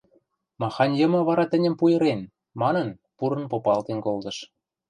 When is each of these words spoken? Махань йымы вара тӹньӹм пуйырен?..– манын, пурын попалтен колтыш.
Махань 0.61 0.95
йымы 0.99 1.19
вара 1.27 1.45
тӹньӹм 1.51 1.73
пуйырен?..– 1.79 2.21
манын, 2.61 2.87
пурын 3.17 3.45
попалтен 3.51 3.99
колтыш. 4.05 4.37